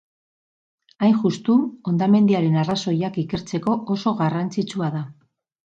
Hain 1.07 1.13
justu, 1.25 1.57
hondamendiaren 1.91 2.59
arrazoiak 2.63 3.23
ikertzeko 3.27 3.79
oso 3.99 4.19
garrantzitsua 4.25 4.93
da. 4.99 5.09